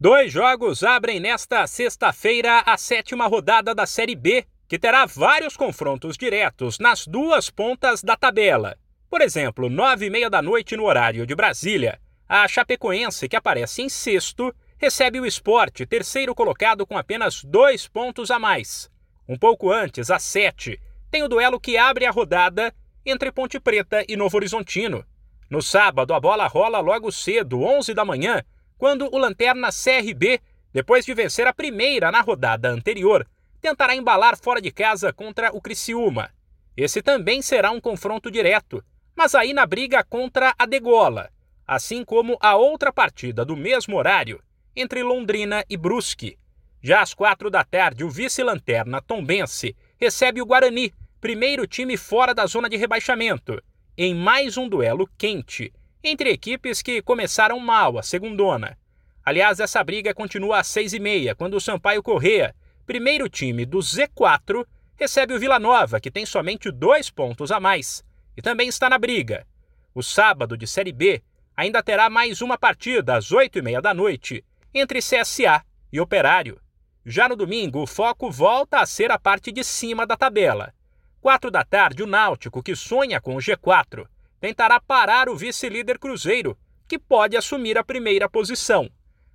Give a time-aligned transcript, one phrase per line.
[0.00, 6.16] Dois jogos abrem nesta sexta-feira a sétima rodada da Série B, que terá vários confrontos
[6.16, 8.78] diretos nas duas pontas da tabela.
[9.10, 11.98] Por exemplo, nove e meia da noite no horário de Brasília,
[12.28, 18.30] a Chapecoense, que aparece em sexto, recebe o esporte, terceiro colocado com apenas dois pontos
[18.30, 18.88] a mais.
[19.28, 20.80] Um pouco antes, às sete,
[21.10, 22.72] tem o duelo que abre a rodada
[23.04, 25.04] entre Ponte Preta e Novo Horizontino.
[25.50, 28.44] No sábado, a bola rola logo cedo, 11 da manhã,
[28.78, 30.40] quando o Lanterna CRB,
[30.72, 33.28] depois de vencer a primeira na rodada anterior,
[33.60, 36.30] tentará embalar fora de casa contra o Criciúma.
[36.76, 38.82] Esse também será um confronto direto,
[39.16, 41.28] mas aí na briga contra a Degola,
[41.66, 44.40] assim como a outra partida do mesmo horário
[44.76, 46.38] entre Londrina e Brusque.
[46.80, 52.46] Já às quatro da tarde, o vice-lanterna Tombense recebe o Guarani, primeiro time fora da
[52.46, 53.60] zona de rebaixamento,
[53.96, 55.72] em mais um duelo quente
[56.02, 58.78] entre equipes que começaram mal a segundona.
[59.24, 62.54] Aliás, essa briga continua às seis e meia, quando o Sampaio Correa,
[62.86, 64.64] primeiro time do Z4,
[64.96, 68.02] recebe o Vila Nova, que tem somente dois pontos a mais,
[68.36, 69.46] e também está na briga.
[69.94, 71.22] O sábado de Série B
[71.56, 76.60] ainda terá mais uma partida às oito e meia da noite entre CSA e Operário.
[77.04, 80.72] Já no domingo, o foco volta a ser a parte de cima da tabela.
[81.20, 84.06] Quatro da tarde, o Náutico, que sonha com o G4,
[84.40, 88.90] tentará parar o vice-líder Cruzeiro, que pode assumir a primeira posição.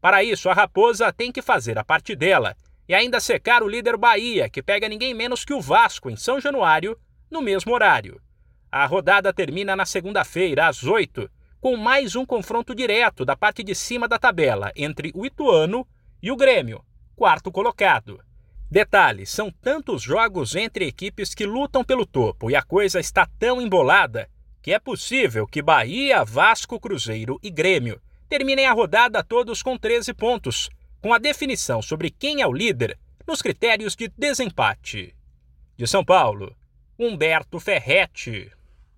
[0.00, 2.56] Para isso, a Raposa tem que fazer a parte dela
[2.88, 6.40] e ainda secar o líder Bahia, que pega ninguém menos que o Vasco em São
[6.40, 6.98] Januário,
[7.30, 8.20] no mesmo horário.
[8.70, 13.74] A rodada termina na segunda-feira, às 8, com mais um confronto direto da parte de
[13.74, 15.86] cima da tabela entre o Ituano
[16.22, 16.84] e o Grêmio,
[17.16, 18.20] quarto colocado.
[18.70, 23.62] Detalhe: são tantos jogos entre equipes que lutam pelo topo e a coisa está tão
[23.62, 24.28] embolada
[24.64, 30.14] que é possível que Bahia, Vasco, Cruzeiro e Grêmio terminem a rodada todos com 13
[30.14, 30.70] pontos,
[31.02, 35.14] com a definição sobre quem é o líder nos critérios de desempate.
[35.76, 36.56] De São Paulo,
[36.98, 38.50] Humberto Ferretti.